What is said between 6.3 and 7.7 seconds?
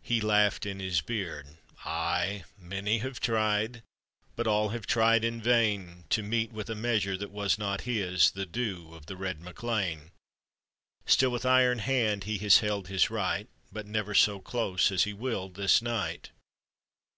with a measure that was